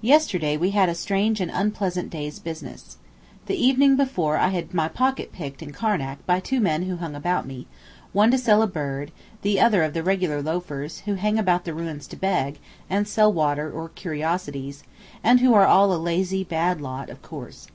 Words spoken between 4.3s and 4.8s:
I had